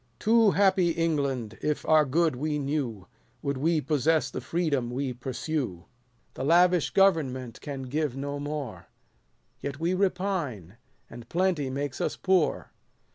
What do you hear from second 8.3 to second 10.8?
more: Yet we repine,